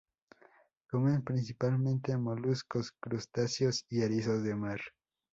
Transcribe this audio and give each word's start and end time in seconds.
Comen 0.89 1.23
principalmente 1.23 2.17
moluscos, 2.17 2.91
crustáceos 2.99 3.85
y 3.87 4.01
erizos 4.01 4.41
de 4.41 4.55
mar. 4.55 4.79